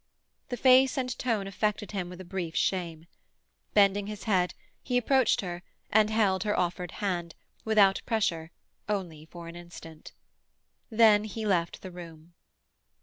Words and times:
The 0.49 0.57
face 0.57 0.97
and 0.97 1.15
tone 1.19 1.45
affected 1.45 1.91
him 1.91 2.09
with 2.09 2.19
a 2.19 2.25
brief 2.25 2.55
shame. 2.55 3.05
Bending 3.75 4.07
his 4.07 4.23
head, 4.23 4.55
he 4.81 4.97
approached 4.97 5.41
her, 5.41 5.61
and 5.91 6.09
held 6.09 6.41
her 6.43 6.57
offered 6.57 6.93
hand, 7.05 7.35
without 7.65 8.01
pressure, 8.07 8.49
only 8.89 9.25
for 9.27 9.47
an 9.47 9.55
instant. 9.55 10.13
Then 10.89 11.25
he 11.25 11.45
left 11.45 11.83
the 11.83 11.91
room. 11.91 12.33